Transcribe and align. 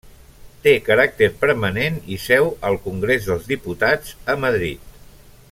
Té 0.61 0.71
caràcter 0.87 1.27
permanent 1.43 1.99
i 2.15 2.19
seu 2.25 2.49
al 2.71 2.79
Congrés 2.87 3.29
dels 3.29 3.47
Diputats 3.53 4.19
a 4.35 4.39
Madrid. 4.49 4.91